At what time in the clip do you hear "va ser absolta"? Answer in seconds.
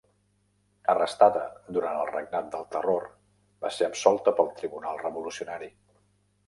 3.67-4.35